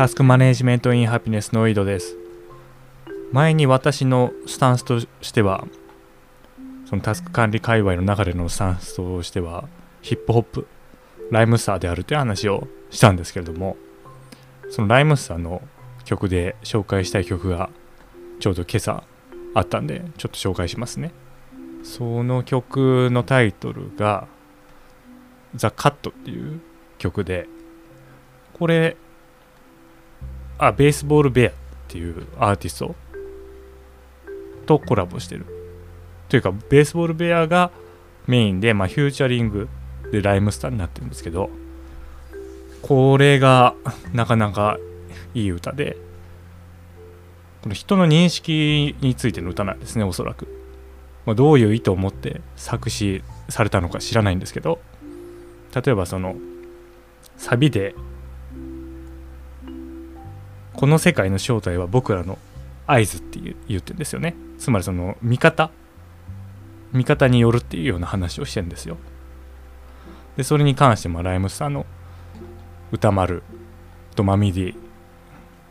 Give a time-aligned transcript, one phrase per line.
[0.00, 2.16] タスクマネジメントインハピネスの井戸です。
[3.32, 5.66] 前に私のスタンスとしては
[6.86, 9.68] そのタスク管理界隈の中でのスタンスとしては
[10.00, 10.66] ヒップホップ
[11.30, 13.76] ライムスターであるという話をしたんですけれども
[14.70, 15.60] そのライムスターの
[16.06, 17.68] 曲で紹介したい曲が
[18.38, 19.04] ちょうど今朝
[19.52, 21.12] あったんでちょっと紹介しますね。
[21.82, 24.28] その曲のタイトルが
[25.54, 26.62] 「ザ・カットっていう
[26.96, 27.46] 曲で
[28.54, 28.96] これ
[30.62, 31.52] あベースボールベアっ
[31.88, 32.94] ていうアーティスト
[34.66, 35.46] とコラボしてる。
[36.28, 37.70] というかベースボールベアが
[38.26, 39.68] メインで、まあ、フューチャリング
[40.12, 41.50] でライムスターになってるんですけど
[42.82, 43.74] これが
[44.12, 44.78] なかなか
[45.34, 45.96] いい歌で
[47.62, 50.46] この人の認識についての歌なんですねおそらく、
[51.26, 54.80] まあ、どういう意図を持って作詞されたのか知らないんですけど
[55.74, 56.36] 例えばその
[57.36, 57.94] サビで
[60.80, 62.38] この世界の正体は僕らの
[62.86, 64.34] 合図って言ってんですよね。
[64.58, 65.70] つまりその味方。
[66.92, 68.96] 味方によるっていうような話をしてんですよ。
[70.38, 71.84] でそれに関してもライムスターの
[72.92, 73.42] 歌丸
[74.16, 74.74] とマミディ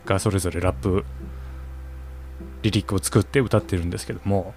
[0.05, 1.03] がそれぞれラップ
[2.61, 4.53] リリックを作って歌ってるんですけども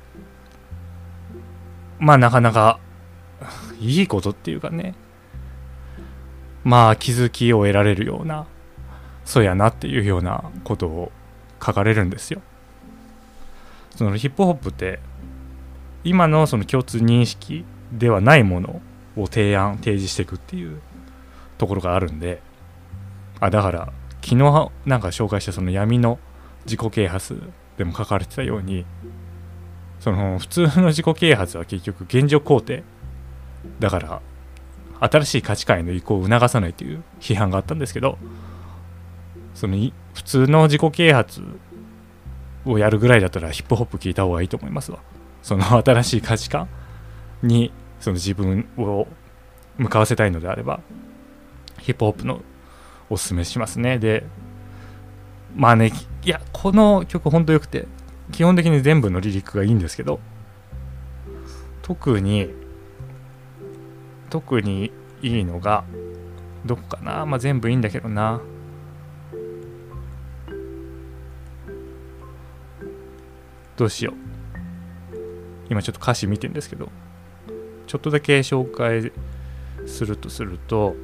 [1.98, 2.78] まあなかなか
[3.80, 4.94] いいことっていうかね。
[6.62, 8.46] まあ気づきを得られるような
[9.24, 11.12] そうやなっていうようなことを
[11.64, 12.42] 書かれるんですよ。
[13.96, 15.00] そのヒップホップって
[16.04, 18.80] 今のその共通認識ではないもの
[19.16, 20.80] を提案提示していくっていう
[21.58, 22.40] ところがあるんで
[23.38, 23.92] あだから
[24.22, 26.18] 昨日なんか紹介したその闇の
[26.64, 28.86] 自己啓発でも書かれてたように
[30.00, 32.82] その普通の自己啓発は結局現状肯定
[33.78, 34.22] だから
[35.00, 38.18] 新しい価値観への移行を促さないという批判があったんですけど
[39.54, 39.76] その
[40.14, 41.42] 普通の自己啓発
[42.64, 44.98] をやるぐらいだったらヒップホップ聞いた方がいいと思いますわ。
[45.42, 46.68] その新しい価値観
[47.42, 49.06] にその自分を
[49.76, 50.80] 向かわせたいのであれば
[51.78, 52.42] ヒップホップの
[53.10, 53.98] おすすめしますね。
[53.98, 54.24] で
[55.56, 55.92] まあね
[56.24, 57.86] いやこの曲ほんとよくて
[58.30, 60.20] 基本的に全部のリリックがいいんですけど
[61.82, 62.48] 特に
[64.30, 65.84] 特にいいのが
[66.64, 67.26] どこかな？
[67.26, 68.40] まあ全部いいんだけどな。
[73.76, 74.14] どうしよう。
[75.70, 76.90] 今ちょっと歌詞見てんですけど。
[77.86, 79.12] ちょっとだけ紹介
[79.86, 80.94] するとすると。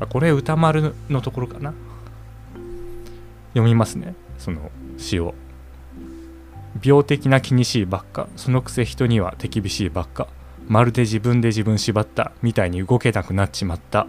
[0.00, 1.74] あこれ歌丸のところかな。
[3.52, 4.14] 読みますね。
[4.38, 5.34] その詩を。
[6.82, 8.28] 病的な気にしいばっか。
[8.36, 10.28] そのくせ人には手厳しいばっか。
[10.66, 12.32] まるで自分で自分縛った。
[12.42, 14.06] みたいに動けなくなっちまった。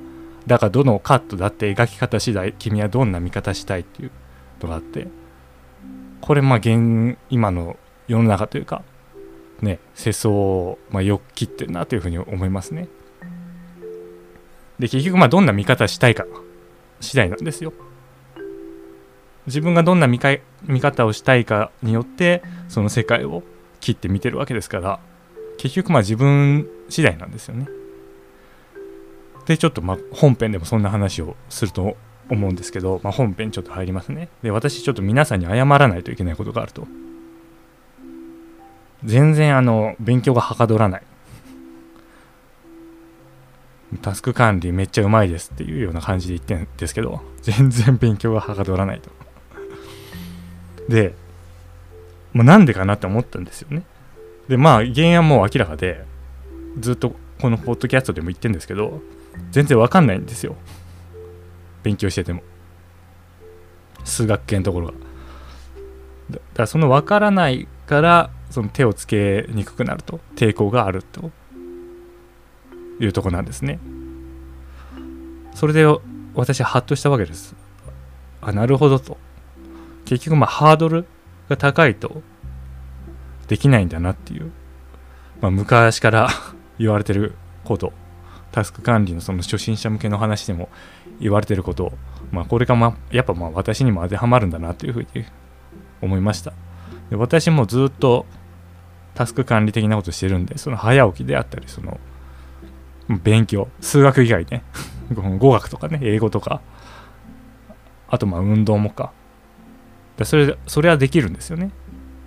[0.47, 4.11] だがどのカットだって描き方次第君はどんな見方したいっていう
[4.61, 5.07] のがあって。
[6.25, 7.77] これまあ現今の
[8.07, 8.81] 世の中というか
[9.61, 12.87] ね世相をまあよく切ってるなというふうに思いますね。
[14.79, 16.25] で結局まあどんな見方したいか
[16.99, 17.73] 次第なんですよ。
[19.45, 23.43] 自分がどんな見か見方をしたいかによってその世界を
[23.79, 24.99] 切って見てるわけですから
[25.59, 27.67] 結局まあ自分次第なんですよね。
[29.45, 31.95] でちょっとまあ本編でもそんな話をすると
[32.29, 34.29] 思うんですけど、まあ、本編ちょっと入りますね。
[34.41, 36.87] で、私ちょっと皆さんに謝らないといけないことがあると。
[39.03, 41.03] 全然あの、勉強がはかどらない。
[44.01, 49.09] タスク管理めっちゃうまいですっていうような感じで言ってるんですけど、全然勉強がはかどらないと。
[50.89, 51.13] で、
[52.33, 53.83] まあ、なんでかなって思ったんですよね。
[54.47, 56.03] で、まあ、原因はもう明らかで、
[56.79, 59.01] ずっとこのポッドキャストでも言ってるんですけど、
[59.51, 60.55] 全然わかんないんですよ。
[61.85, 62.41] 勉強してても。
[64.03, 64.93] 数学系のところが。
[66.31, 70.19] だからその分からないからその手をつけにくくなると。
[70.35, 71.31] 抵抗があると
[72.99, 73.79] いうとこなんですね。
[75.53, 75.85] それで
[76.33, 77.55] 私はハッとしたわけです。
[78.41, 79.17] あなるほどと。
[80.05, 81.05] 結局まあハードル
[81.49, 82.23] が高いと。
[83.47, 84.51] できないんだなっていう、
[85.39, 86.29] まあ、昔から
[86.79, 87.93] 言われてること。
[88.51, 90.69] タスク管理のその初心者向けの話でも
[91.19, 91.93] 言われてることを、
[92.31, 95.25] まあ、これが、ま、やっぱまあ私にも当てはまるんだなというふうに
[96.01, 96.53] 思いました。
[97.09, 98.25] で私もずっと
[99.13, 101.99] タスク管理的なことしてるんでその早起きであったりその
[103.23, 104.63] 勉強数学以外ね
[105.39, 106.61] 語学とかね英語とか
[108.09, 109.11] あとまあ運動もか。
[110.23, 111.71] それそれはできるんですよね。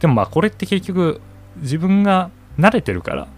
[0.01, 1.23] でもまあこれって結局
[1.57, 3.29] 自分が慣れてるから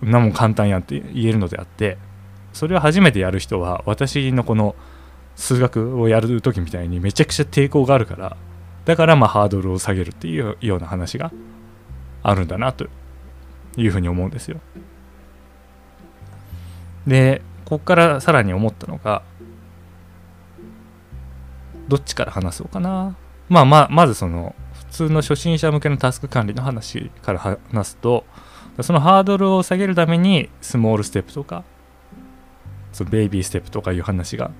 [0.00, 1.98] なも簡単やんって言えるのであって
[2.54, 4.74] それを初めてやる人は私のこの
[5.36, 8.36] 数学をやる時みたいにめちゃくちゃ抵抗があるから
[8.84, 11.32] だからまあハードルを下げるっていうような話が
[12.22, 12.86] あるんだなと
[13.76, 14.60] いうふうに思うんですよ。
[17.06, 19.22] でここからさらに思ったのが
[21.88, 23.16] どっちから話そうかな。
[23.48, 28.24] まあまあまずその普通の初心者向けのタスク管理の話から話すと
[28.80, 31.64] そのハードルを下げるためにスモールステップとか
[32.94, 34.52] そのベイビーステップとかいう話が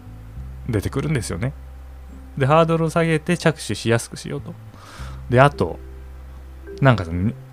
[0.69, 1.53] 出てくるんですよね。
[2.37, 4.55] で、ハードルを下げて着手しやすくしようと。
[5.31, 5.79] で、あと、
[6.81, 7.07] なんか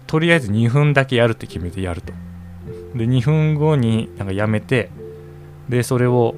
[0.08, 2.14] とりあえず2分だけやるって決めてやると。
[2.96, 4.90] で、2分後になんかやめて、
[5.70, 6.36] で、それを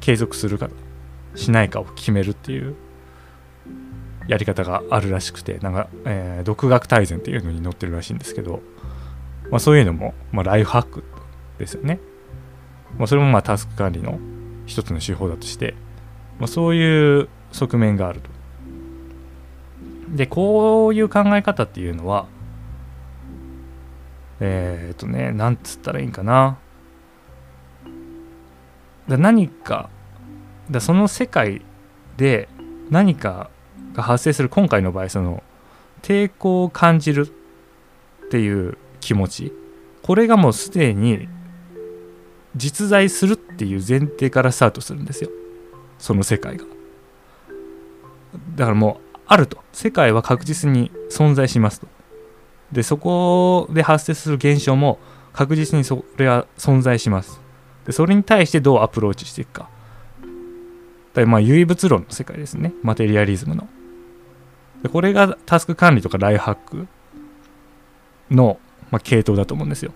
[0.00, 0.70] 継続するか
[1.34, 2.76] しないかを決めるっていう
[4.28, 8.62] やり方があるらしくて、なんか、えー、独学大全っていうのに載ってるらしいんですけど、
[9.50, 11.04] まあ、そういうのも、まあ、ライフハック
[11.58, 11.98] ですよね。
[12.98, 14.18] まあ、それもまあタスク管理の
[14.66, 15.74] 一つの手法だとして、
[16.38, 18.30] まあ、そういう側面があると。
[20.14, 22.26] で、こういう考え方っていうのは、
[24.40, 26.58] えっ、ー、とね、なんつったらいいんかな。
[29.08, 29.90] だ何か、
[30.70, 31.62] だその世界
[32.16, 32.48] で
[32.90, 33.50] 何か
[33.92, 35.42] が発生する今回の場合、その
[36.02, 37.26] 抵抗を感じる
[38.26, 39.52] っていう気持ち、
[40.02, 41.28] これがもうすでに
[42.56, 45.30] 実在するっていう前提からスタートするんですよ。
[45.98, 46.64] その世界が。
[48.56, 49.58] だからもうあると。
[49.72, 51.88] 世界は確実に存在しますと。
[52.72, 54.98] でそこで発生する現象も
[55.32, 57.40] 確実にそれは存在します。
[57.86, 59.68] でそれに対してどうアプローチしていくか。
[61.14, 62.72] だまあ唯物論の世界ですね。
[62.82, 63.68] マテリアリズムの。
[64.82, 66.86] でこれがタスク管理とかライフハック
[68.30, 68.58] の、
[68.90, 69.92] まあ、系統だと思うんですよ。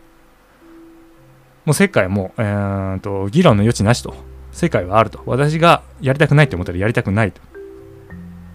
[1.68, 4.14] もう世界も、えーと議論の余地なしと。
[4.52, 5.22] 世界はあると。
[5.26, 7.42] 私がやりたくないと思ったらやりたくないと。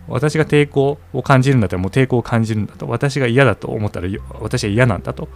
[0.08, 2.88] 私が抵抗を感じるんだったらもう抵抗を感じるんだと。
[2.88, 4.08] 私が嫌だと思ったら
[4.40, 5.30] 私は嫌なんだと。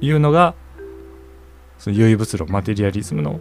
[0.00, 0.54] いうのが
[1.80, 3.40] その唯物論マテリアリズムの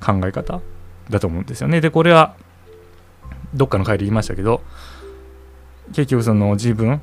[0.00, 0.62] 考え方
[1.10, 1.82] だと思うんですよね。
[1.82, 2.34] でこれは
[3.52, 4.62] どっかの回で言いましたけど
[5.88, 7.02] 結局その自分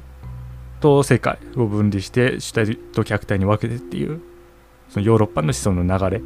[0.80, 4.33] と世界を分離して主体と客体に分けてっていう
[4.94, 6.22] そのヨーロッパの思想の流れ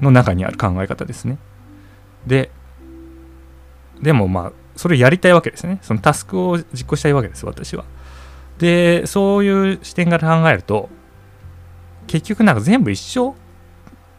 [0.00, 1.38] の中にある考え方ですね
[2.26, 2.50] で
[4.02, 5.80] でもまあそれをやりたいわけですね。
[5.82, 7.84] そのタスクを実行したいわけです、私は。
[8.58, 10.88] で、そういう視点から考えると、
[12.06, 13.34] 結局なんか全部一緒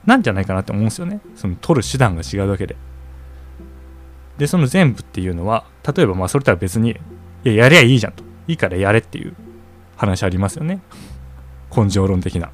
[0.06, 1.21] なんじゃないかなって思うんですよね。
[1.38, 2.75] その取る手段が違うだけで。
[4.38, 5.63] で、その全部っていうのは、
[5.95, 6.95] 例えばまあそれとは別に、い
[7.45, 8.25] や、やりゃいいじゃんと。
[8.50, 9.35] いいからやれっていう
[9.95, 10.81] 話ありますよね。
[11.74, 12.51] 根性論的な。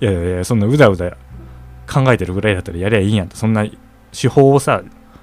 [0.00, 1.16] いやいやいや、そんなうだうだ
[1.90, 3.36] 考えてるぐらいだったらやりゃいいやんと。
[3.36, 3.66] そんな
[4.12, 4.82] 手法をさ、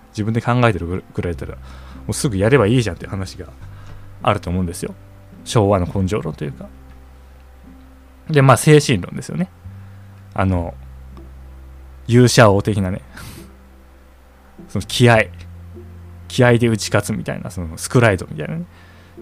[0.09, 3.47] 自分で考えてるぐらいだったらもうすぐやればいいじゃんって話が
[4.23, 4.95] あると思うんですよ。
[5.43, 6.69] 昭和の根性論というか。
[8.29, 9.49] でまあ精神論ですよね。
[10.33, 10.73] あの
[12.07, 13.01] 勇者王的なね。
[14.69, 15.25] その気合。
[16.27, 18.65] 気合で打ち勝つみたいなそのスクライドみたいなね。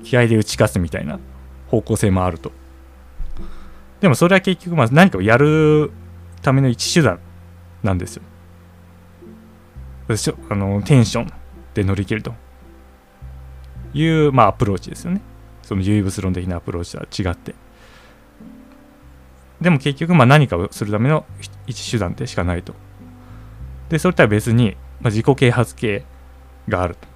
[0.03, 1.19] 気合で打ち勝つみたいな
[1.67, 2.51] 方向性もあると。
[4.03, 5.89] でもそれは結局まあ何かをやる
[6.41, 7.21] ための一手段
[7.83, 8.23] なんですよ
[10.49, 11.31] あのテンション
[11.73, 12.33] で乗り切ると
[13.93, 15.21] いう、まあ、アプローチですよね。
[15.61, 17.55] その唯物論的なアプローチとは違って。
[19.61, 21.25] でも結局まあ何かをするための
[21.65, 22.73] 一手段でしかないと。
[23.87, 26.03] で、それとは別に、まあ、自己啓発系
[26.67, 27.07] があると。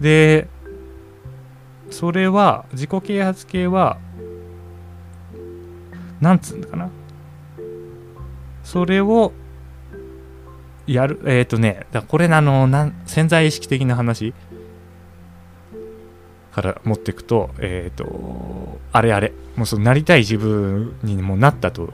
[0.00, 0.46] で、
[1.90, 3.98] それは、自己啓発系は、
[6.20, 6.90] なんつうんだかな？
[8.64, 9.32] それを
[10.86, 14.34] やる、えっ、ー、とね、だこれあのなん潜在意識的な話
[16.52, 21.92] から持っていくと、えっ、ー、と、あれあれ、もうそのなりたい自分にもなったと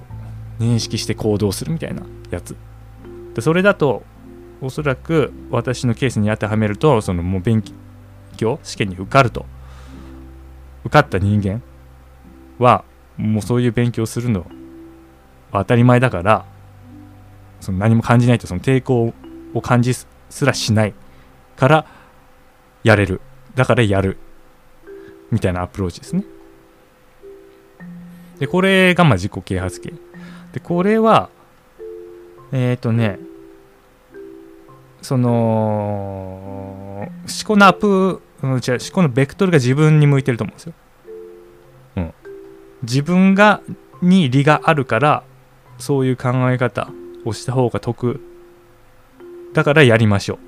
[0.58, 2.56] 認識して行動するみたいなやつ。
[3.34, 4.02] でそれだと、
[4.60, 7.62] おそらく私のケースに当てはめると、そのもう勉
[8.36, 9.44] 強、試験に受かると。
[10.84, 11.62] 受かった人間
[12.58, 12.84] は、
[13.16, 14.46] もうそういう勉強するの
[15.52, 16.44] 当たり前だから、
[17.60, 19.14] その何も感じないとその抵抗
[19.54, 20.06] を感じす
[20.44, 20.94] らしない
[21.56, 21.86] から
[22.82, 23.20] やれる。
[23.54, 24.18] だからやる。
[25.30, 26.24] みたいなアプローチですね。
[28.38, 29.94] でこれがまあ自己啓発系
[30.52, 31.30] でこれは
[32.52, 33.18] えっ、ー、とね
[35.02, 35.30] その
[37.00, 37.08] 思
[37.46, 40.72] 考のアップ、うん、違う思考のベクトルが自分に向いてると思うんですよ、
[42.84, 43.60] 自分が
[44.02, 45.24] に利があるから
[45.78, 46.88] そういう考え方
[47.24, 48.20] をした方が得。
[49.52, 50.36] だからやりましょう。
[50.36, 50.40] っ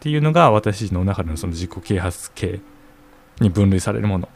[0.00, 2.60] ていうのが私の中でのその自己啓発系
[3.40, 4.28] に分類されるもの。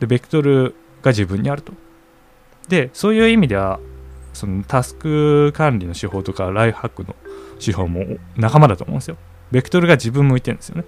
[0.00, 1.72] でベクトルが自分にあると。
[2.68, 3.80] でそういう意味では
[4.32, 7.14] そのタスク管理の手法とかライフハックの
[7.64, 8.04] 手法も
[8.36, 9.16] 仲間だと思うんですよ。
[9.50, 10.84] ベクトルが自分向いてるんですよね。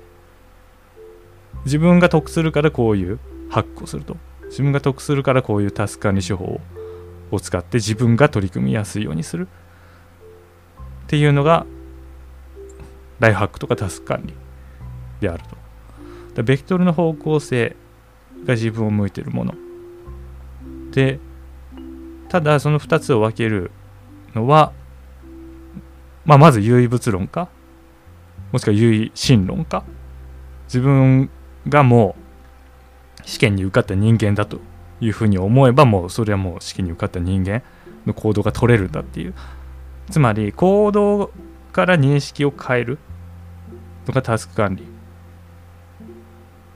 [1.64, 4.16] 自分が得するからこういうハックをすると。
[4.48, 6.60] 自分が得するからこういうタスク管理手法
[7.30, 9.48] を使って自分が取り組みやすいようにする
[11.04, 11.66] っていうのが
[13.18, 14.34] ライフハックとかタスク管理
[15.20, 15.42] である
[16.34, 16.42] と。
[16.42, 17.76] ベクトルの方向性
[18.44, 19.54] が自分を向いてるもの。
[20.90, 21.18] で、
[22.28, 23.70] ただその2つを分ける
[24.34, 24.72] のは、
[26.24, 27.48] まあ、まず唯物論か、
[28.52, 29.84] もしくは唯心論か、
[30.66, 31.30] 自分
[31.68, 32.25] がもう
[33.26, 34.60] 試験に受かった人間だと
[35.00, 37.62] いうふうに思えば、もうそれはもう試験に受かった人間
[38.06, 39.34] の行動が取れるんだっていう。
[40.10, 41.32] つまり行動
[41.72, 42.98] から認識を変える
[44.06, 44.84] のがタスク管理。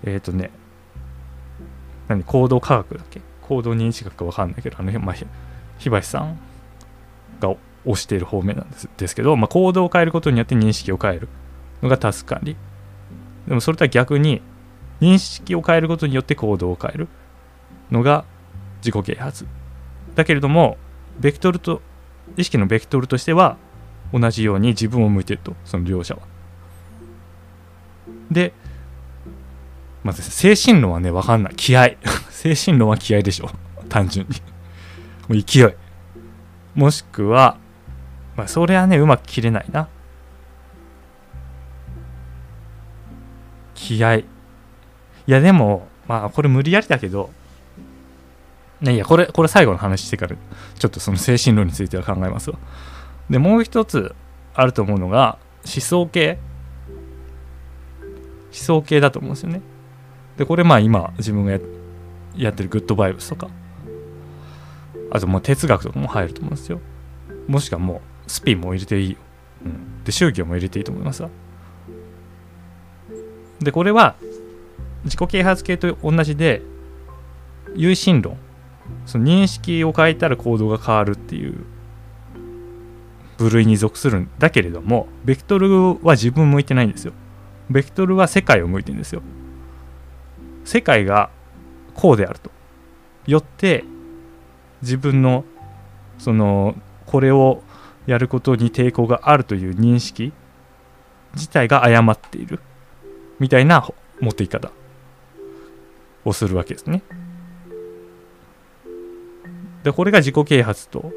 [0.03, 0.51] えっ、ー、とね、
[2.09, 3.21] 何行動科学だっけ？
[3.43, 5.27] 行動認識学かわかんないけど、あの、まあ、日
[5.89, 6.39] 橋さん
[7.41, 7.55] が
[7.87, 11.29] 推している方面なんですですけど、まあ、行動を変えることによって認識を変える
[11.81, 12.57] のがタスク管理。
[13.47, 14.43] でもそれとは逆に、
[15.01, 17.09] 認識を変えることによって行動を変える
[17.91, 18.25] のが
[18.79, 19.47] 自己啓発。
[20.15, 20.77] だけれども、
[21.19, 21.83] ベクトルと、
[22.37, 23.57] 意識のベクトルとしては、
[24.13, 26.23] 同じように自分を向いてると、その両者は。
[28.31, 28.53] で、
[30.03, 31.55] まず精神論はね、わかんない。
[31.57, 31.91] 気合。
[32.31, 33.51] 精神論は気合でしょ。
[33.89, 34.37] 単純に。
[35.29, 35.75] もう勢い。
[36.75, 37.59] もしくは、
[38.37, 39.89] まあ、それはね、うまく切れないな。
[43.75, 44.23] 気合。
[45.27, 47.31] いや、でも、まあ、これ無理やりだけど、
[48.81, 50.37] ね、いや、これ、これ最後の話してから、
[50.79, 52.59] ちょっとその精神論については考えますわ。
[53.29, 54.15] で、もう一つ
[54.55, 56.39] あると思うのが、思想系。
[58.53, 59.61] 思想系だと思うんですよね。
[60.37, 61.53] で、これまあ今自分が
[62.37, 63.49] やってるグッドバイブスとか、
[65.13, 66.81] あともう哲学とかも入ると思うんですよ。
[67.47, 69.19] もしくはもうスピンも入れていいよ。
[69.65, 71.29] うん、で、宗教も入れていいと思いますわ。
[73.61, 74.17] で、これは
[75.05, 76.63] 自己啓発系と同じで、
[77.75, 78.37] 有心論。
[79.07, 81.65] その認識を変えたら行動が変わるっていう
[83.39, 87.13] 部類に属するんだけれども、ベクトルは自分向いてないんですよ。
[87.71, 89.23] ベクトルは世界を向いてるんですよ。
[90.65, 91.31] 世界が
[91.95, 92.51] こうであると。
[93.27, 93.85] よって
[94.83, 95.45] 自分の
[96.19, 96.75] その
[97.07, 97.63] これを
[98.07, 100.33] やることに抵抗があるという認識
[101.35, 102.61] 自体が誤っている
[103.39, 103.87] みたいな
[104.21, 104.71] 持っていき方
[106.25, 107.03] をするわけですね。
[109.83, 111.13] でこれが自己啓発と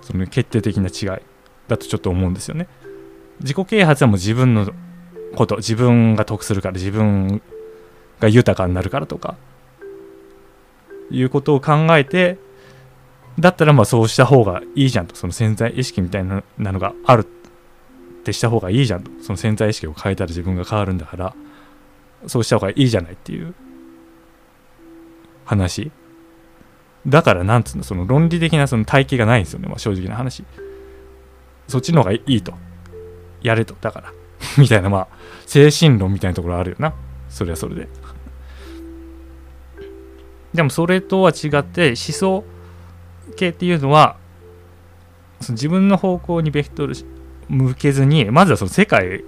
[0.00, 1.22] その決定的な違い
[1.68, 2.68] だとちょっと思うんですよね。
[3.40, 4.70] 自己啓発はもう自分の
[5.34, 7.42] こと自分が得するから自分
[8.20, 9.36] が豊かになるからとか
[11.10, 12.38] いうことを考えて
[13.38, 17.24] だったらまあそうした方がいいじゃんとその潜在意識みたいなのがあるっ
[18.24, 21.34] てした方がいいじゃんとその潜在意識を変えたら自分が変わるんだから
[22.26, 23.54] そうした方がいいじゃないっていう
[25.46, 25.90] 話
[27.06, 30.44] だからなんつうのその論理的なその体系がないんですよね、まあ、正直な話
[31.68, 32.52] そっちの方がいいと
[33.42, 34.12] やれとだから
[34.58, 35.08] みたいな、まあ、
[35.46, 36.94] 精神論みたいなところあるよな。
[37.28, 37.88] それはそれで。
[40.54, 42.44] でもそれとは違って思想
[43.36, 44.16] 系っていうのは
[45.42, 46.94] その自分の方向にベクトル
[47.48, 49.22] 向けずにまずはその世界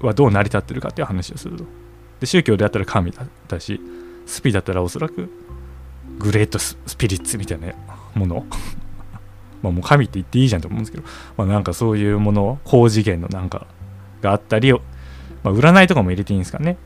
[0.00, 1.64] はどう成り立ってるかっていう話をすると。
[2.20, 3.78] で宗教であったら神だったし
[4.24, 5.28] スピだったらおそらく
[6.18, 7.72] グレートスピリッツみたいな
[8.14, 8.46] もの？
[9.62, 11.04] まあもう神って言っていいじゃんと思うんですけど、
[11.36, 13.66] まあ、なんかそういうもの高次元のなんか
[14.20, 14.82] があったりを、
[15.42, 16.76] まあ、占いとかも入れていいんですかね。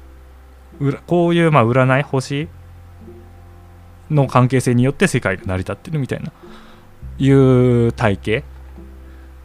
[1.07, 2.49] こういうまあ占い、星
[4.11, 6.33] の関係性によって世界が成り立ってるみたいな、
[7.19, 8.45] いう体系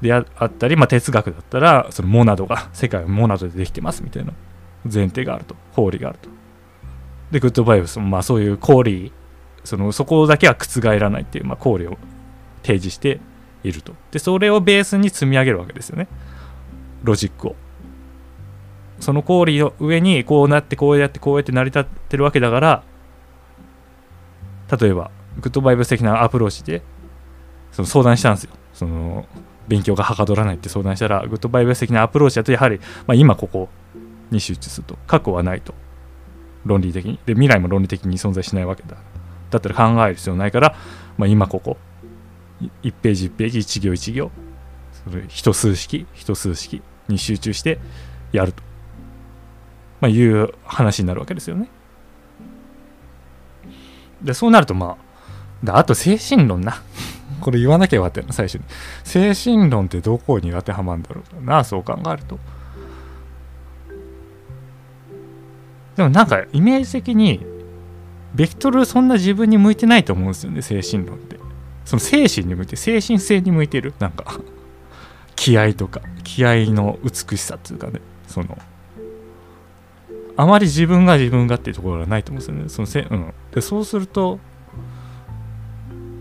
[0.01, 4.33] であったり、まあ、哲学だったら、そのモナドが、世界はモナドでできてますみたいな
[4.83, 6.29] 前提があると、公理があると。
[7.31, 9.11] で、グッドバイブスもまあそういう公理、
[9.63, 11.97] そのそこだけは覆らないっていう、まあ、公理を
[12.63, 13.19] 提示して
[13.63, 13.93] いると。
[14.11, 16.07] で、それをベースに積み上げるわけですよね。
[17.03, 17.55] ロジックを。
[18.99, 22.83] その公理の上にこうなってこうやってこうやって成り立ってるわけだから
[24.79, 26.81] 例えばグッドバイブス的なアプローチで
[27.71, 29.25] その相談したんですよその
[29.67, 33.69] 勉強がはかどらないって相談したらグッドバイブス的なアプローチだとやはり、まあ、今ここ
[34.31, 35.73] に集中すると過去はないと
[36.65, 38.97] 論理的にで未来も論理的に存在しないわけだ
[39.53, 40.75] だったら考える必要ないから、
[41.17, 41.77] まあ、今ここ。
[42.83, 44.31] 1ページ1ページ1行1行。
[45.09, 47.79] それ一数式一数式に集中して
[48.31, 48.63] やると、
[49.99, 51.69] まあ、いう話になるわけですよね。
[54.21, 54.97] でそうなるとま
[55.67, 56.81] ああと精神論な。
[57.41, 58.63] これ言わなきゃよかったよな最初に。
[59.03, 62.39] 精神論ってどこに当てはまるんだろうなそう考えると。
[65.97, 67.45] でもなんかイメージ的に
[68.33, 71.39] ベクトルそんな自分に向いてないと思うんですよね精神論って。
[71.85, 73.93] その精神に向いて精神性に向いてる。
[73.99, 74.39] なんか
[75.35, 78.01] 気合とか気合の美しさっていうかね。
[78.27, 78.57] その
[80.35, 82.69] あまり自分が自分がっていうところがないと思うんですよね。
[82.69, 84.39] そのせ、うん、でそうすると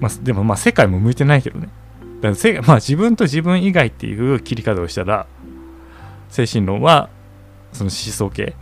[0.00, 1.68] まあでもまあ世界も向いてないけどね。
[2.16, 5.26] だからせ、まあ、自分と自分以外っていう切り方をしたら
[6.28, 7.08] 精神論は
[7.72, 8.54] その思想系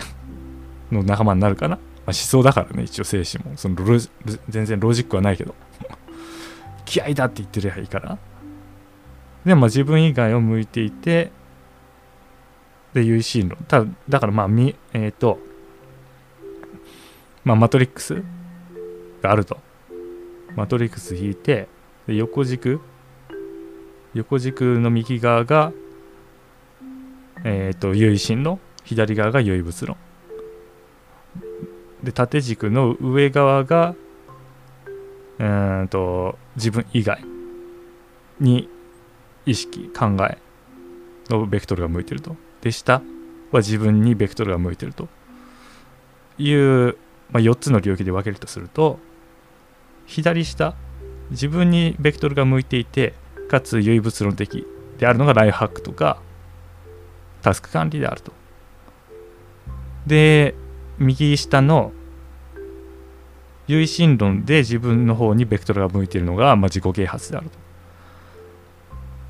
[0.90, 1.78] の仲間になるかな、
[2.10, 3.56] 思想だからね一応精神も。
[3.56, 3.76] その
[4.48, 5.54] 全然ロジックはないけど。
[6.84, 8.18] 気合だって言ってりゃいいから。
[9.44, 11.30] でも自分以外を向いていて
[12.92, 13.58] で唯心論。
[13.68, 15.38] ただだからまあみえっ、ー、と
[17.44, 18.22] まあマトリックス
[19.22, 19.58] があると。
[20.56, 21.68] マトリックス引いて
[22.06, 22.80] で横軸。
[24.14, 25.72] 横軸の右側が
[27.44, 28.60] えっ、ー、と唯心論。
[28.84, 29.96] 左側が唯物論。
[32.02, 33.94] で縦軸の上側が
[35.38, 35.44] う
[35.84, 37.24] んと自分以外
[38.38, 38.68] に
[39.46, 40.38] 意識考え
[41.30, 42.36] のベクトルが向いてると。
[42.60, 43.02] で下
[43.50, 45.08] は自分にベクトルが向いてると。
[46.40, 46.96] いう、
[47.30, 48.98] まあ、4つの領域で分けるとすると
[50.06, 50.74] 左下
[51.30, 53.14] 自分にベクトルが向いていて
[53.48, 54.66] かつ唯物論的
[54.98, 56.20] であるのがライフハックとか
[57.42, 58.32] タスク管理であると。
[60.06, 60.54] で
[61.00, 61.92] 右下の
[63.66, 67.58] 唯心論で自分の方にベクトルが向いているのが、まあ、自己啓発であると。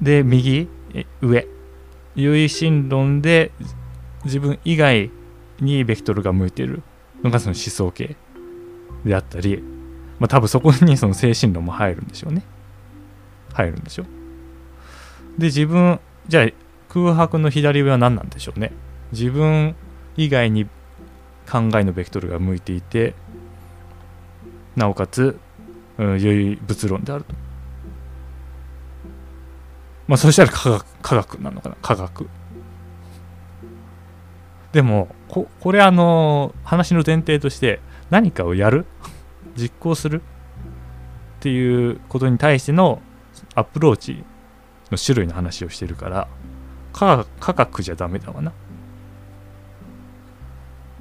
[0.02, 0.68] で、右、
[1.20, 1.46] 上、
[2.16, 3.52] 唯心論で
[4.24, 5.10] 自分以外
[5.60, 6.82] にベクトルが向いている
[7.22, 8.16] のがその思想系
[9.04, 9.62] であったり、
[10.18, 12.42] まあ、多分そこにその精神論も入るんでしょうね。
[13.52, 14.06] 入るんでしょう。
[15.38, 16.48] で、自分、じゃあ
[16.88, 18.72] 空白の左上は何なんでしょうね。
[19.12, 19.76] 自分
[20.16, 20.66] 以外に
[21.50, 23.14] 考えのベクトルが向いていて
[24.76, 25.38] なおかつ、
[25.98, 27.34] うん、良い物論であると。
[30.06, 31.76] まあそしたら科学科学なのかな？
[31.82, 32.28] 科学。
[34.72, 38.86] でもここれあの話の前提として何かをやる？
[39.56, 40.22] 実行する？
[41.38, 43.02] っていうことに対しての
[43.54, 44.24] アプローチ
[44.90, 46.28] の種類の話をしてるから
[46.92, 48.52] 科学じゃダメだわな。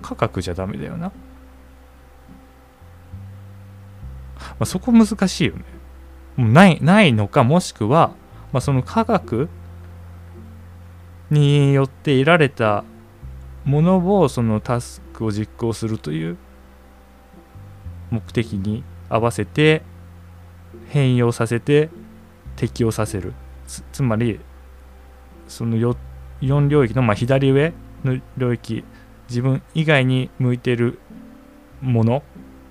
[0.01, 1.07] 価格じゃダメだよな。
[1.07, 1.13] ま
[4.61, 5.63] あ、そこ難しいよね。
[6.35, 8.11] もうないないのかもしくは、
[8.51, 9.49] まあ、その科学
[11.29, 12.83] によって得られた
[13.65, 16.37] ものをそのタスクを実行するという
[18.09, 19.83] 目的に合わせて
[20.87, 21.89] 変容させて
[22.55, 23.33] 適用させる
[23.91, 24.39] つまり
[25.47, 25.95] その 4,
[26.41, 28.83] 4領域のまあ左上の領域
[29.29, 30.99] 自分以外に向いてる
[31.81, 32.23] もの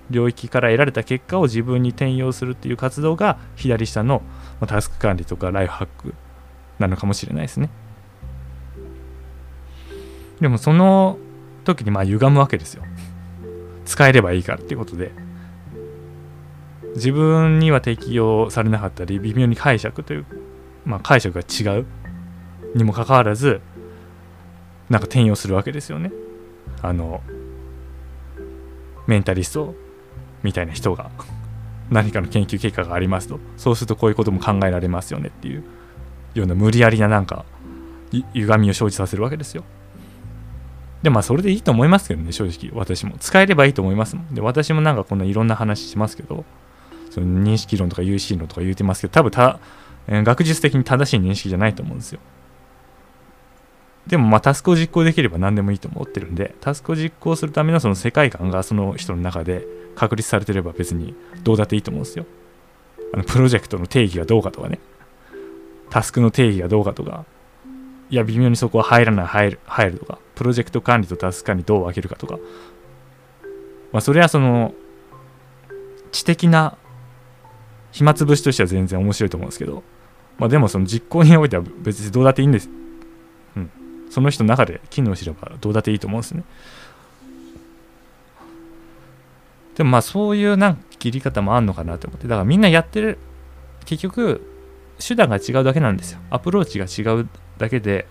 [0.09, 4.21] 領域から得られた結果を自分に転用するっていう活動が左下の
[4.67, 6.13] タスク管理とかライフハック
[6.79, 7.69] なのかもしれないですね。
[10.41, 11.17] でもその
[11.63, 12.83] 時にまあ歪むわけですよ。
[13.85, 15.11] 使えればいいからっていうことで。
[16.95, 20.25] 自分には適用されなかったり微妙に解釈という
[20.85, 21.85] まあ解釈が違う
[22.75, 23.61] にもかかわらず
[24.89, 26.11] なんか転用するわけですよね。
[26.81, 27.21] あの
[29.07, 29.75] メンタリスト
[30.43, 31.09] みたいな人が
[31.89, 33.39] 何かの研究結果がありますと。
[33.57, 35.63] そうするとこういうことも考えられますよねっていう
[36.35, 37.45] ような無理やりななんか
[38.33, 39.63] 歪みを生じさせるわけですよ。
[41.01, 43.15] でまあそれでいいと思いますけどね正直私も。
[43.19, 44.35] 使えればいいと思いますもん。
[44.35, 46.45] で私もなんかこんないろんな話しますけど
[47.09, 49.59] その認識論とか有識論とか言うてますけど多分た、
[50.07, 52.19] 学術的に正しい認識じゃないと思うんですよ。
[54.09, 62.25] でもまあタスクを実行できれば何でもいいと思ってるんで、タスクを実行するためのその世界観がその人の中で確立されてれば別にどうだっていいと思うんですよ。
[63.13, 64.79] あのプロジェクトの定義がどうかとかね、
[65.91, 67.25] タスクの定義がどうかとか、
[68.09, 72.39] いや、微妙にそこは入らない、入る、入るとか、プロジェクト管理とタスク管理どう分けるかとか、
[73.91, 74.73] まあそれはその
[76.11, 76.77] 知的な
[77.91, 79.83] 暇つぶしとしては全然面白いと思うんですけど、
[80.39, 82.69] まあでもその実行においては別にどうだっていいんです。
[84.09, 86.43] その人の中で機能すればどうだっていいと思うんですね。
[89.75, 92.27] でもまあそういうなんか切り方もあんのかなと思って。
[92.27, 93.17] だからみんなやってる
[93.85, 94.45] 結局
[94.99, 96.19] 手段が違うだけなんですよ。
[96.29, 98.07] アプローチが違うだけで。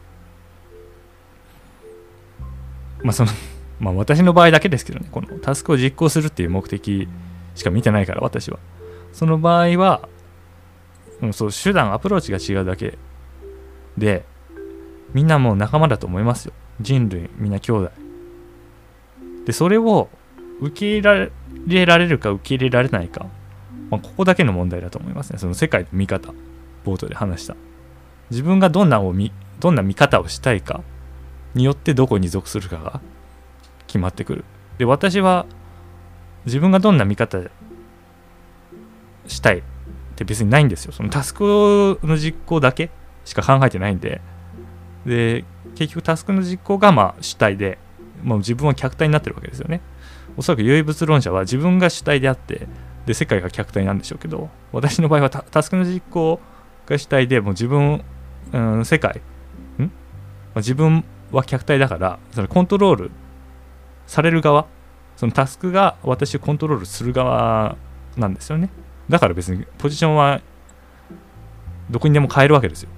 [3.02, 3.30] まあその
[3.78, 5.08] まあ私の場合だけですけどね。
[5.10, 7.06] このタスクを実行するっていう目的
[7.54, 8.58] しか見てないから私は。
[9.12, 10.08] その場合は、
[11.22, 12.96] う、そう手段アプローチが違うだけ
[13.96, 14.24] で
[15.14, 16.52] みんなもう仲間だと思いますよ。
[16.80, 17.90] 人類みんな兄弟。
[19.46, 20.08] でそれを
[20.60, 21.30] 受け入
[21.66, 23.26] れられるか受け入れられないか、
[23.90, 25.38] まあ、ここだけの問題だと思いますね。
[25.38, 26.32] その世界の見方。
[26.84, 27.56] 冒頭で話した。
[28.30, 30.82] 自分がどんなを見どんな見方をしたいか。
[31.54, 33.00] によってどこに属するかが。
[33.86, 34.44] 決まってくる。
[34.76, 35.46] で私は
[36.44, 37.38] 自分がどんな見方
[39.26, 39.62] したいっ
[40.14, 40.92] て別にないんですよ。
[40.92, 42.90] そのタスクの実行だけ
[43.24, 44.20] しか考えてないんで。
[45.06, 47.78] で結局タスクの実行がまあ主体で
[48.22, 49.80] もう自分は客体になってるわけですよね。
[50.36, 52.68] おそらく唯物論者は自分が主体であって
[53.06, 56.40] で世界が客体なんでしょうけど私の場合はタスクの実行
[56.86, 58.04] が主体でもう自分、
[58.52, 59.20] うん、世界
[59.78, 59.90] ん、まあ、
[60.56, 63.10] 自分は客体だからそのコントロール
[64.06, 64.66] される側
[65.16, 67.76] そのタスクが私をコントロールする側
[68.16, 68.70] なんですよね。
[69.08, 70.40] だから別にポジションは
[71.90, 72.90] どこにでも変えるわけですよ。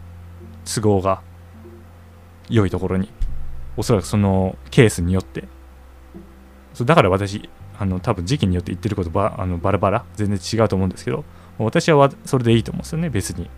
[0.67, 1.23] 都合が。
[2.51, 3.11] 良いところに。
[3.77, 5.49] おそらくそのケースによって。
[6.75, 10.05] そうだから私あの多分時期によって言ってることばあのバラバラ。
[10.17, 11.25] 全然違うと思うんですけど。
[11.59, 13.11] 私はそれでいいと思うんですよね。
[13.11, 13.49] 別に。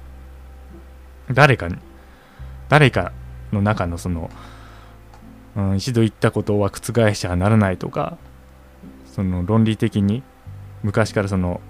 [1.30, 1.76] 誰かに
[2.68, 3.12] 誰か
[3.52, 4.30] の中のその、
[5.56, 8.18] うん、一度言ったことは覆しちゃならないとか
[9.06, 10.22] その論理的に
[10.82, 11.60] 昔からその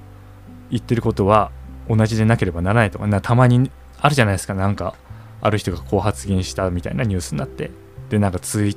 [0.71, 1.51] 言ってることは
[1.89, 4.55] 同じでなければならないとかなたまにあるじゃないですか。
[4.55, 4.95] なんか
[5.43, 7.71] ある人がこう発言したみたいなニュースになって
[8.09, 8.77] でなんかツイ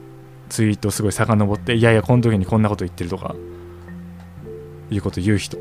[0.49, 3.35] ツイートすごい遡っていやいやこの時にこんなこと言ってるとか
[4.89, 5.57] いうこと言う人。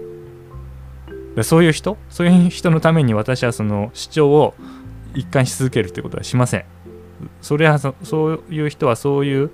[1.36, 1.96] でそういう人？
[2.10, 4.54] そういう人のために私はその主張を
[5.14, 6.64] 一貫し続けるってことはしません。
[7.40, 9.50] それはそそういう人はそういう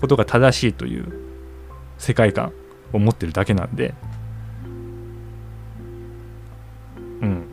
[0.00, 1.12] ことが正しいという
[1.98, 2.52] 世界観
[2.92, 3.94] を持ってるだけなんで。
[7.20, 7.44] うん。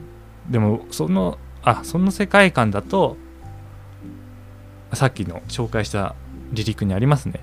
[0.49, 3.17] でもそのあその世界観だと
[4.93, 6.15] さっきの紹介した
[6.51, 7.41] 離陸にありますね。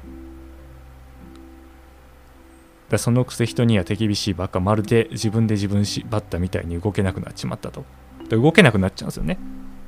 [2.88, 7.84] だそのくせ人には手厳しいばっかまるで自分で自分縛ったみたいに動けなくなっちまったと。
[8.30, 9.38] 動けなくなっちゃうんですよね。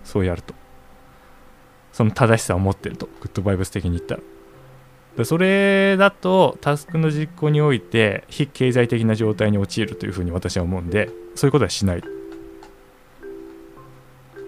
[0.05, 0.55] そうやると。
[1.93, 3.07] その正しさを持ってると。
[3.21, 4.23] グッドバイブス的に言ったら。
[5.17, 12.03] でそれだとタスクの実行において非経済的な状態に陥るというふうに私は思うんでそういうことはしない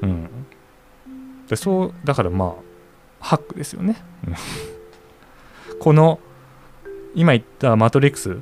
[0.02, 0.28] うん。
[1.48, 2.54] でそうだからまあ
[3.20, 3.96] ハックですよね。
[5.80, 6.20] この
[7.14, 8.40] 今言ったマトリックス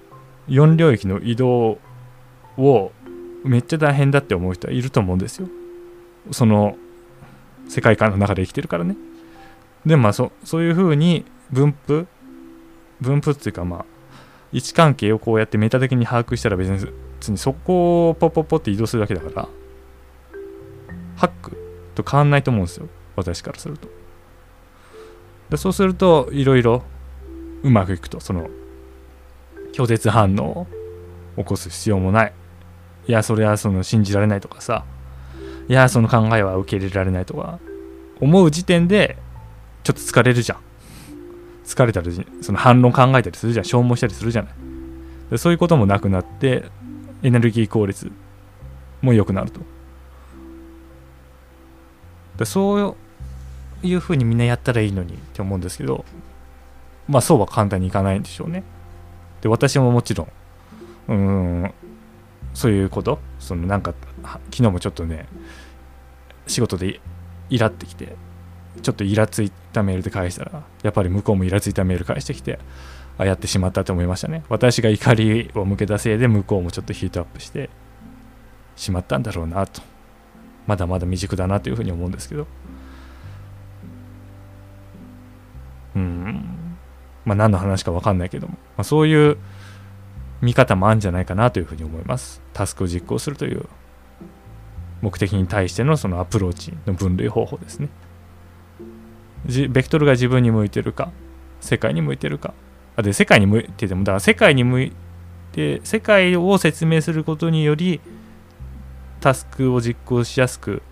[0.48, 1.78] 4領域の移動
[2.56, 2.92] を
[3.44, 5.48] めっちゃ大変だって思う人はいると思うんですよ。
[6.32, 6.76] その
[7.68, 8.96] 世界観の中で生きてるからね。
[9.84, 12.06] でもまあそそういうふうに分布
[13.00, 13.84] 分布っていうかまあ
[14.52, 16.68] 位置関係をこうやってメタ的に把握したら別
[17.30, 19.48] にそこをポッポッポって移動するだけだから
[21.24, 21.56] ハック
[21.94, 22.88] と変わんないと思うんですよ。
[23.16, 23.88] 私からすると。
[25.48, 26.82] でそうするといろいろ
[27.62, 28.20] うまくいくと。
[28.20, 28.48] その
[29.72, 30.66] 拒絶反応を
[31.36, 32.32] 起こす必要もない。
[33.06, 34.84] いやそれはその信じられないとかさ。
[35.68, 37.58] いやその考えは受け入れられないとか。
[38.20, 39.16] 思う時点で
[39.82, 40.58] ちょっと疲れるじゃん。
[41.64, 43.64] 疲れたりその反論考えたりするじゃん。
[43.64, 44.54] 消耗したりするじゃない。
[45.30, 46.64] でそういうこともなくなって
[47.22, 48.12] エネルギー効率
[49.00, 49.60] も良くなると。
[52.36, 52.96] でそう
[53.82, 56.04] いうふうにみんなやったらいいのにって思うんですけど
[57.08, 58.64] まあそうは簡単にいかないんでしょうね。
[59.42, 60.28] で私ももちろん
[61.08, 61.74] うん
[62.54, 65.26] そういうことそのなんか昨日もちょっとね
[66.46, 67.00] 仕事で
[67.50, 68.16] イラってきて
[68.82, 72.58] ちょっとイラついたメールで返したらやっぱり向こうもイラついたメール返してきて
[73.18, 74.42] あやってしまったと思いましたね。
[74.48, 77.70] 私が怒りを向けたせいで向こうもちょっとヒートアップして
[78.76, 79.82] しまったんだろうなと。
[80.66, 82.46] まだまだ未熟だなというふうに思うんですけど。
[85.96, 86.76] うん。
[87.24, 89.36] まあ何の話か分かんないけども、まあ、そういう
[90.40, 92.42] 見方もあるんじゃないかなというふうに思います。
[92.52, 93.66] タスクを実行するという
[95.00, 97.88] 目的に対してのそのアプローチの分類方法ですね。
[99.68, 101.12] ベクトルが自分に向いてるか
[101.60, 102.54] 世界に向いてるか。
[102.96, 104.92] あで世界に向いててもだから世界に向い
[105.52, 108.00] て世界を説明することにより
[109.24, 110.82] タスクを実行しやすく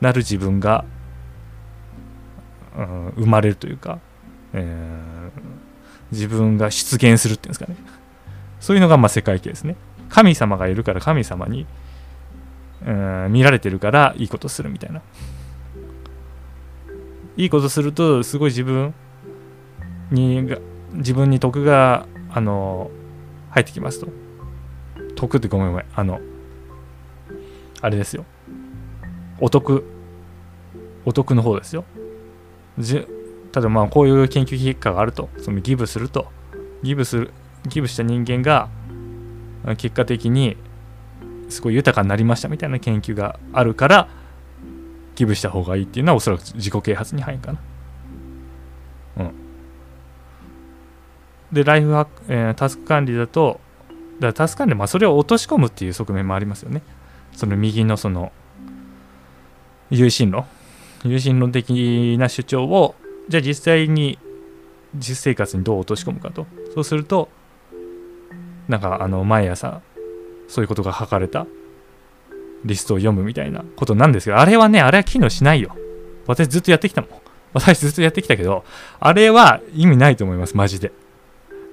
[0.00, 0.84] なる自分が、
[2.76, 4.00] うん、生まれるというか、
[4.54, 5.30] えー、
[6.10, 7.76] 自分が出現するっていうんですかね。
[8.58, 9.76] そういうのがまあ世界系ですね。
[10.08, 11.64] 神様がいるから神様に
[12.84, 15.00] うん見られてるからいいことするみたいな。
[17.36, 18.94] いいことするとすごい自分
[20.10, 20.56] に
[20.94, 22.90] 自分に得があの
[23.50, 24.08] 入ってきますと。
[25.14, 25.86] 得ってごめんごめん。
[25.94, 26.20] あの
[27.80, 28.24] あれですよ。
[29.40, 29.84] お得。
[31.04, 31.84] お得の方ですよ。
[32.78, 33.06] じ
[33.52, 35.28] ただまあこういう研究結果があると。
[35.38, 36.26] そのギブすると。
[36.82, 37.32] ギブする
[37.66, 38.68] ギブした人間が
[39.76, 40.56] 結果的に
[41.48, 44.08] すごい豊かになりましたみたいな研究があるから
[45.14, 47.60] ギブした方がいいっていうのはおそらく自己啓発に入るかな。
[49.18, 49.32] うん。
[51.52, 53.60] でライフハック、えー、タスク管理だと
[54.16, 56.82] だからタスク管理まあそれを落とし込むっていう側面もありますよね。
[57.38, 58.32] その右のその
[59.90, 60.44] 有心論？
[61.04, 62.96] 有心論的な主張を
[63.28, 64.18] じゃあ実際に
[64.96, 66.48] 実生活にどう落とし込むかと。
[66.74, 67.28] そうすると
[68.66, 69.82] なんかあの毎朝
[70.48, 71.46] そういうことが書かれた
[72.64, 75.76] リストを読むみたいなことなんですけどあれはねあれは機能しないよ。
[76.26, 77.10] 私ずっとやってきたもん。
[77.52, 78.64] 私ずっとやってきたけど
[78.98, 80.90] あれは意味ないと思いますマジで。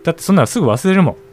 [0.04, 1.25] だってそんなのすぐ忘れるもん。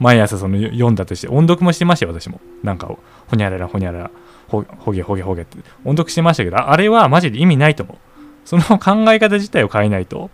[0.00, 2.88] 毎朝その読んだとして音読もしてましたよ私もなんか
[3.28, 4.10] ほにゃららほにゃらら
[4.48, 7.96] ほげほげほげって音読してましたけどあれはマジで意味ないと思う
[8.44, 10.30] その考え方自体を変えないと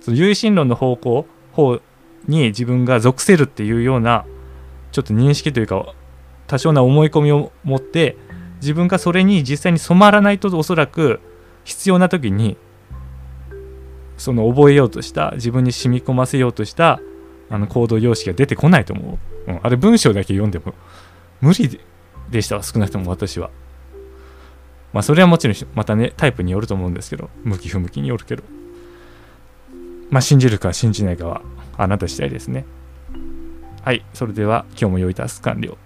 [0.00, 1.80] その有心論の方向方
[2.26, 4.24] に自分が属せるっていうような
[4.90, 5.94] ちょっと認識というか
[6.46, 8.16] 多少な思い込みを持って
[8.60, 11.20] 自分がそれに実際に染まらないとおそらく
[11.64, 12.56] 必要な時に
[14.16, 17.00] その覚えようとした自分に染み込ませようとした
[17.50, 20.72] あの行動様式が出てこないと思う、うん、あれ文章だけ読んでも
[21.40, 21.80] 無理
[22.30, 23.50] でした少なくとも私は。
[24.92, 28.42] まあそれはもちろんまたねタイプによると思うんですけど向き不向きによるけど。
[30.10, 31.42] まあ信じるか信じないかは
[31.76, 32.64] あなた次第ですね。
[33.82, 34.04] はい。
[34.12, 35.78] それでは今日も良いタスク完了。